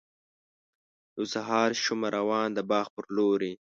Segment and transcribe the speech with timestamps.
[1.15, 3.53] یو سهار شومه روان د باغ پر لوري.